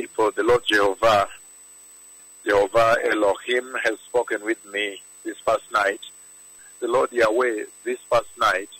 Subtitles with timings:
[0.00, 1.28] people, the Lord Jehovah,
[2.46, 6.00] Jehovah Elohim has spoken with me this past night.
[6.80, 8.70] The Lord Yahweh, this past night,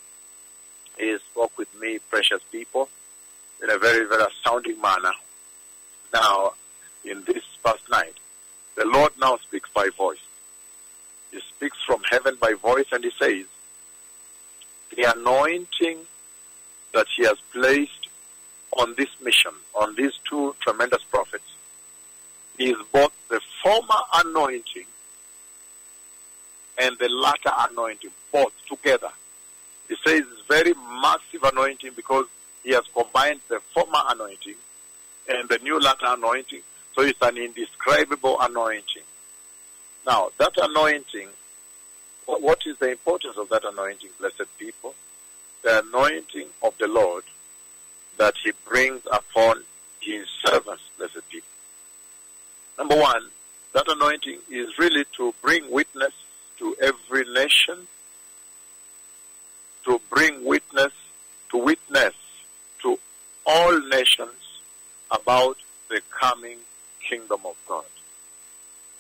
[0.99, 2.89] He spoke with me, precious people,
[3.63, 5.13] in a very, very astounding manner.
[6.15, 6.55] Now,
[7.05, 8.15] in this past night,
[8.77, 10.25] the Lord now speaks by voice.
[11.33, 13.45] He speaks from heaven by voice and He says,
[14.97, 15.99] the anointing
[16.95, 18.00] that He has placed
[18.77, 21.45] on this mission, on these two tremendous prophets,
[22.59, 24.85] is both the former anointing
[26.79, 29.11] and the latter anointing, both together.
[29.89, 32.27] He says it's very massive anointing because
[32.63, 34.55] he has combined the former anointing
[35.29, 36.61] and the new latter anointing.
[36.95, 39.03] So it's an indescribable anointing.
[40.07, 41.29] Now, that anointing,
[42.27, 44.95] what is the importance of that anointing, blessed people?
[45.63, 47.25] The anointing of the Lord
[48.21, 49.63] that he brings upon
[49.99, 51.49] his servants, blessed people.
[52.77, 53.23] Number one,
[53.73, 56.13] that anointing is really to bring witness
[56.59, 57.89] to every nation,
[59.87, 60.93] to bring witness,
[61.51, 62.13] to witness
[62.83, 62.99] to
[63.47, 64.61] all nations
[65.11, 65.57] about
[65.89, 66.59] the coming
[67.03, 67.85] kingdom of God.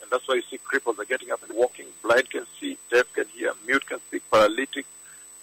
[0.00, 3.12] And that's why you see cripples are getting up and walking, blind can see, deaf
[3.12, 4.86] can hear, mute can speak, paralytic,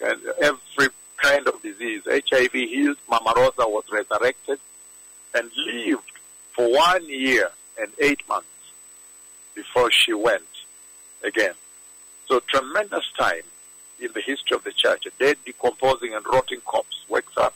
[0.00, 0.88] and every
[1.18, 2.02] kind of disease.
[2.06, 4.58] HIV healed, Mama Rosa was resurrected
[5.34, 6.12] and lived
[6.52, 8.46] for one year and eight months
[9.54, 10.42] before she went
[11.22, 11.54] again.
[12.26, 13.42] So tremendous time
[14.00, 15.06] in the history of the church.
[15.06, 17.54] A dead, decomposing, and rotting corpse wakes up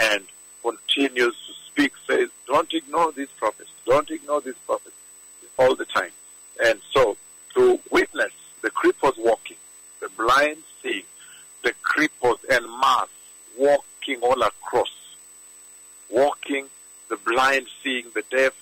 [0.00, 0.24] and
[0.62, 3.70] continues to speak, says, don't ignore these prophets.
[3.86, 4.94] Don't ignore these prophets
[5.58, 6.10] all the time.
[6.64, 7.16] And so
[7.54, 9.56] to witness the cripples walking,
[10.00, 11.04] the blind seeing,
[11.62, 12.41] the cripples
[13.58, 14.92] walking all across,
[16.10, 16.66] walking,
[17.08, 18.52] the blind seeing, the deaf.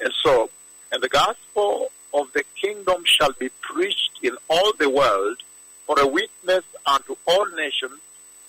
[0.00, 0.50] And so,
[0.92, 5.38] and the gospel of the kingdom shall be preached in all the world
[5.86, 7.98] for a witness unto all nations,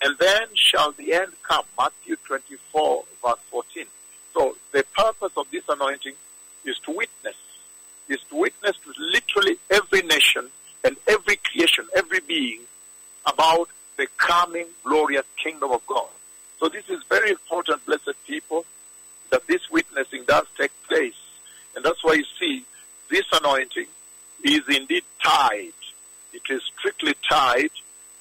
[0.04, 1.66] and then shall the end come.
[1.78, 3.86] Matthew 24, verse 14.
[4.34, 6.14] So the purpose of this anointing
[6.66, 7.36] is to witness,
[8.10, 10.50] is to witness to literally every nation
[10.84, 12.62] and every creation, every being
[13.26, 16.08] about the coming glorious kingdom of God.
[16.60, 18.66] So this is very important, blessed people,
[19.32, 21.16] that this witnessing does take place.
[21.76, 22.66] And that's why you see
[23.16, 23.86] this anointing
[24.44, 25.80] is indeed tied.
[26.34, 27.72] It is strictly tied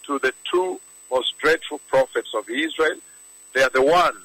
[0.07, 2.99] to the two most dreadful prophets of Israel.
[3.55, 4.25] They are the ones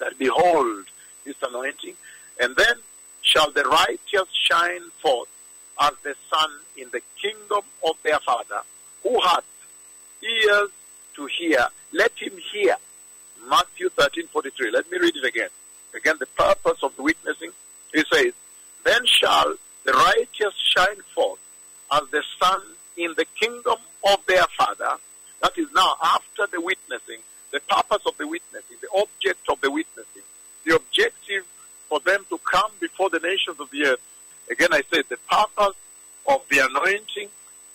[0.00, 0.86] that behold
[1.24, 1.94] this anointing.
[2.40, 2.74] And then
[3.22, 5.28] shall the righteous shine forth
[5.80, 8.62] as the sun in the kingdom of their Father,
[9.04, 9.44] who hath
[10.24, 10.70] ears
[11.14, 11.68] to hear.
[11.92, 12.74] Let him hear.
[13.48, 14.72] Matthew 13, 43.
[14.72, 15.50] Let me read it again.
[15.94, 17.52] Again, the purpose of the witnessing,
[17.94, 18.32] he says,
[18.86, 21.40] Then shall the righteous shine forth
[21.90, 22.62] as the sun
[22.96, 24.92] in the kingdom of their Father.
[25.42, 27.18] That is now after the witnessing,
[27.50, 30.22] the purpose of the witnessing, the object of the witnessing,
[30.64, 31.44] the objective
[31.88, 34.00] for them to come before the nations of the earth.
[34.48, 35.76] Again, I said the purpose
[36.28, 37.28] of the anointing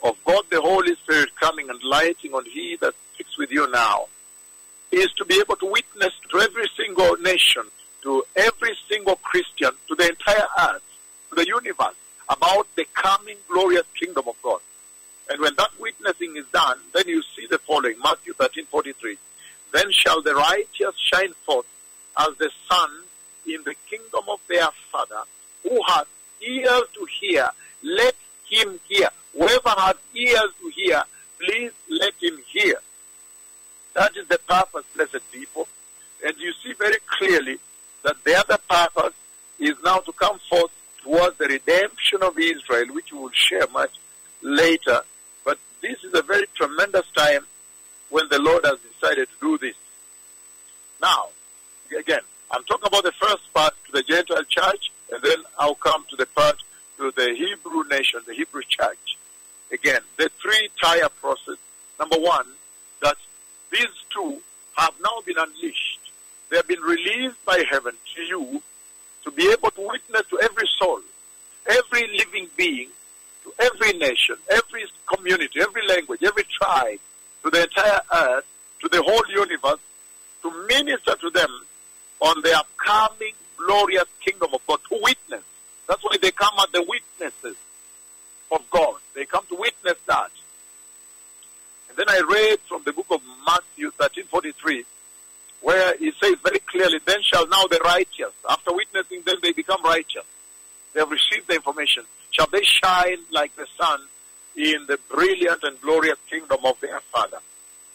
[0.03, 4.05] of God the Holy Spirit coming and lighting on He that speaks with you now
[4.93, 7.63] is to be able to witness to every single nation,
[8.03, 10.80] to every single Christian, to the entire earth,
[11.41, 11.95] the universe
[12.29, 14.59] about the coming glorious kingdom of God.
[15.29, 19.17] And when that witnessing is done, then you see the following, Matthew 13, 43.
[19.73, 21.65] Then shall the righteous shine forth
[22.19, 22.89] as the sun
[23.47, 25.23] in the kingdom of their Father,
[25.63, 26.07] who hath
[26.41, 27.49] ears to hear,
[27.81, 28.15] let
[28.47, 29.09] him hear.
[29.33, 31.03] Whoever has ears to hear,
[31.39, 32.75] please let him hear.
[33.95, 35.67] That is the purpose, blessed people.
[36.23, 37.57] And you see very clearly
[38.03, 39.15] that the other purpose
[39.57, 40.71] is now to come forth
[41.03, 43.91] towards the redemption of Israel, which we will share much
[44.41, 45.01] later.
[45.43, 47.45] But this is a very tremendous time
[48.09, 49.75] when the Lord has decided to do this.
[51.01, 51.29] Now,
[51.97, 52.21] again,
[52.51, 56.15] I'm talking about the first part to the Gentile church, and then I'll come to
[56.15, 56.61] the part
[56.97, 59.17] to the Hebrew nation, the Hebrew church.
[59.71, 61.55] Again, the three tier process.
[61.99, 62.45] Number one,
[63.01, 63.15] that
[63.71, 64.41] these two
[64.75, 65.99] have now been unleashed.
[66.49, 68.61] They have been released by heaven to you
[69.23, 71.01] to be able to witness to every soul,
[71.67, 72.89] every living being,
[73.43, 76.99] to every nation, every community, every language, every tribe,
[77.43, 78.45] to the entire earth,
[78.81, 79.79] to the whole universe,
[80.41, 81.49] to minister to them
[82.19, 85.43] on the upcoming glorious kingdom of God, to witness.
[85.87, 87.57] That's why they come as the witnesses
[88.51, 88.95] of God.
[89.13, 90.31] They come to witness that.
[91.89, 94.85] And then I read from the book of Matthew 13:43
[95.61, 99.81] where he says very clearly, then shall now the righteous, after witnessing them, they become
[99.83, 100.25] righteous.
[100.93, 102.03] They have received the information.
[102.31, 104.01] Shall they shine like the sun
[104.55, 107.39] in the brilliant and glorious kingdom of their Father?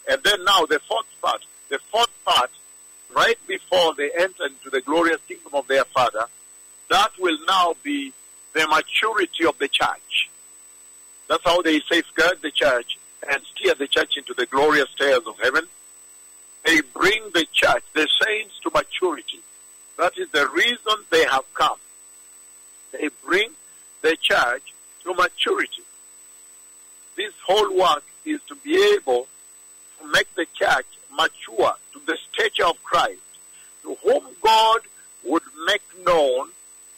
[0.09, 2.51] And then now the fourth part, the fourth part,
[3.13, 6.25] right before they enter into the glorious kingdom of their Father,
[6.89, 8.13] that will now be
[8.53, 10.29] the maturity of the church.
[11.27, 12.97] That's how they safeguard the church
[13.29, 15.67] and steer the church into the glorious stairs of heaven.
[16.67, 19.39] They bring the church, the saints, to maturity.
[19.97, 21.77] That is the reason they have come.
[22.91, 23.51] They bring
[24.01, 24.73] the church
[25.05, 25.83] to maturity.
[27.15, 29.29] This whole work is to be able
[30.01, 33.21] to make the church mature to the stature of Christ,
[33.83, 34.81] to whom God
[35.23, 36.49] would make known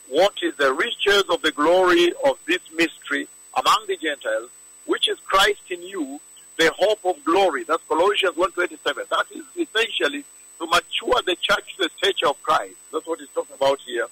[0.08, 4.50] what is the riches of the glory of this mystery among the Gentiles,
[4.86, 6.20] which is Christ in you,
[6.60, 7.64] the hope of glory.
[7.64, 9.08] That's Colossians 1.27.
[9.08, 10.24] That is essentially
[10.58, 12.74] to mature the church to the stature of Christ.
[12.92, 14.06] That's what he's talking about here.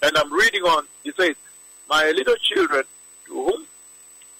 [0.00, 1.34] And I'm reading on, he says,
[1.88, 2.84] My little children,
[3.26, 3.66] to whom,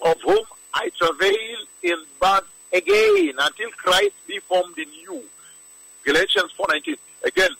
[0.01, 5.25] of whom I travail in birth again until Christ be formed in you.
[6.05, 6.99] Galatians 4.19.
[7.25, 7.51] Again,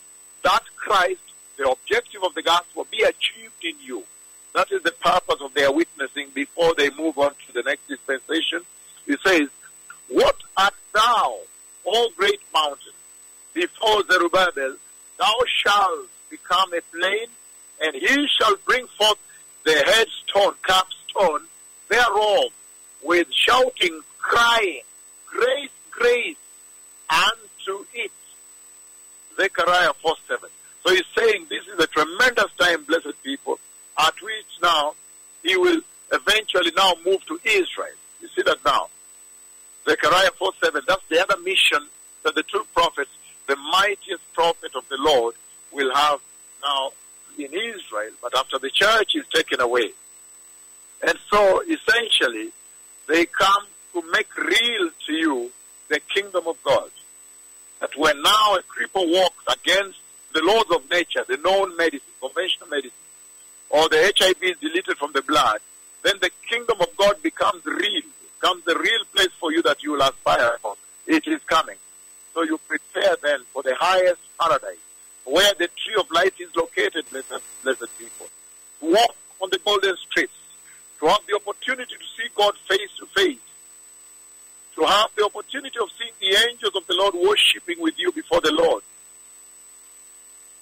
[0.43, 1.21] that Christ,
[1.57, 4.03] the objective of the gospel, be achieved in you.
[4.55, 8.61] That is the purpose of their witnessing before they move on to the next dispensation.
[9.05, 9.49] He says,
[10.93, 11.39] thou,
[11.85, 12.93] O great mountain?
[13.53, 14.75] Before Zerubbabel,
[15.17, 17.27] thou shalt become a plain,
[17.81, 19.17] and he shall bring forth
[19.65, 21.47] the headstone, capstone
[21.89, 22.51] thereof,
[23.03, 24.81] with shouting, crying,
[25.31, 26.37] Grace, grace
[27.09, 28.11] unto it.
[29.37, 30.49] Zechariah 4 7.
[30.85, 33.59] So he's saying this is a tremendous time, blessed people,
[33.97, 34.93] at which now
[35.43, 37.95] he will eventually now move to Israel.
[38.21, 38.89] You see that now.
[39.91, 41.85] Zechariah 4 7, that's the other mission
[42.23, 43.11] that the true prophets,
[43.47, 45.35] the mightiest prophet of the Lord,
[45.73, 46.21] will have
[46.63, 46.91] now
[47.37, 49.91] in Israel, but after the church is taken away.
[51.05, 52.51] And so essentially,
[53.09, 55.51] they come to make real to you
[55.89, 56.89] the kingdom of God.
[57.81, 59.99] That when now a cripple walks against
[60.33, 62.91] the laws of nature, the known medicine, conventional medicine,
[63.69, 65.59] or the HIV is deleted from the blood,
[66.03, 68.03] then the kingdom of God becomes real,
[68.41, 70.75] becomes the real place for you that you will aspire for.
[71.05, 71.75] It is coming.
[72.33, 74.77] So you prepare then for the highest paradise,
[75.25, 78.27] where the tree of life is located, blessed, blessed people.
[78.81, 80.33] Walk on the golden streets,
[80.99, 83.37] to have the opportunity to see God face to face,
[84.75, 88.41] to have the opportunity of seeing the angels of the Lord worshiping with you before
[88.41, 88.83] the Lord,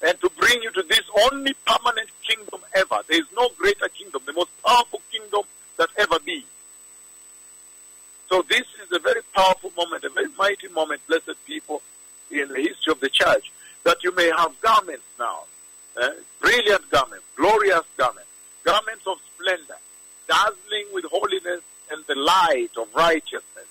[0.01, 2.99] and to bring you to this only permanent kingdom ever.
[3.07, 5.41] There is no greater kingdom, the most powerful kingdom
[5.77, 6.43] that ever be.
[8.29, 11.81] So this is a very powerful moment, a very mighty moment, blessed people,
[12.29, 13.51] in the history of the church,
[13.83, 15.45] that you may have garments now,
[15.99, 16.11] eh?
[16.39, 18.29] brilliant garments, glorious garments,
[18.63, 19.77] garments of splendor,
[20.27, 21.61] dazzling with holiness
[21.91, 23.65] and the light of righteousness,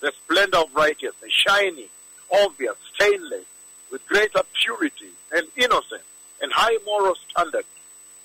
[0.00, 1.88] the splendor of righteousness, shining,
[2.32, 3.44] obvious, stainless,
[3.90, 6.04] with greater purity and innocence
[6.40, 7.64] and high moral standard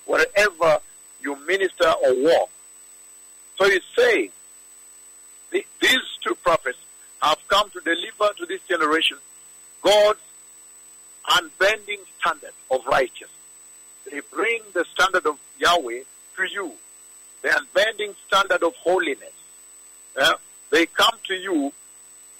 [0.06, 0.80] wherever
[1.22, 2.50] you minister or walk.
[3.58, 4.30] So he's saying
[5.52, 6.78] the, these two prophets
[7.22, 9.18] have come to deliver to this generation
[9.82, 10.20] God's
[11.38, 13.30] unbending standard of righteousness.
[14.10, 16.02] They bring the standard of Yahweh
[16.38, 16.74] to you,
[17.42, 19.34] the unbending standard of holiness.
[20.18, 20.34] Yeah?
[20.72, 21.72] They come to you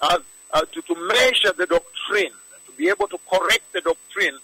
[0.02, 0.20] as,
[0.52, 2.32] uh, to, to measure the doctrine,
[2.66, 4.38] to be able to correct the doctrine,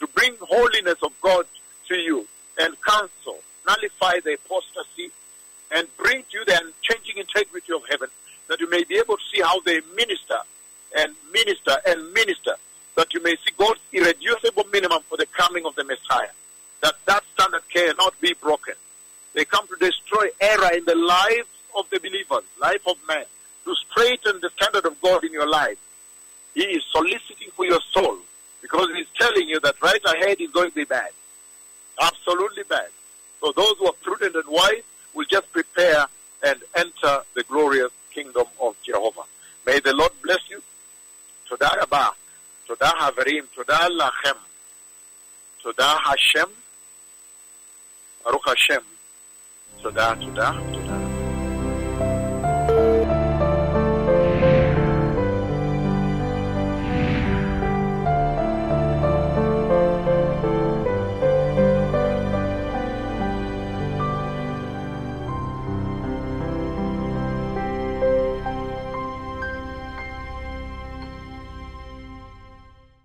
[0.00, 1.46] to bring holiness of God
[1.88, 2.26] to you
[2.58, 5.10] and counsel, nullify the apostasy,
[5.74, 8.08] and bring to you the unchanging integrity of heaven,
[8.48, 10.38] that you may be able to see how they minister
[10.96, 12.54] and minister and minister,
[12.96, 16.30] that you may see God's irreducible minimum for the coming of the Messiah,
[16.82, 18.74] that that standard cannot be broken.
[19.34, 23.24] They come to destroy error in the lives of the believers, life of man,
[23.64, 25.78] to straighten the standard of God in your life.
[26.54, 28.18] He is soliciting for your soul
[28.60, 31.10] because he's telling you that right ahead is going to be bad.
[32.00, 32.88] Absolutely bad.
[33.40, 34.82] So those who are prudent and wise
[35.14, 36.06] will just prepare
[36.42, 39.22] and enter the glorious kingdom of Jehovah.
[39.66, 40.62] May the Lord bless you.
[41.48, 42.12] Toda Rabah.
[42.66, 43.46] Toda Haverim.
[43.54, 44.36] Toda Lachem.
[45.62, 46.48] Toda Hashem.
[48.24, 48.82] Baruch Hashem.
[49.82, 51.01] Toda, toda, toda.